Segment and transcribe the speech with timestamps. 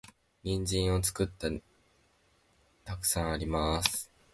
[0.43, 1.61] 人参を使った料理
[2.87, 4.09] は沢山あります。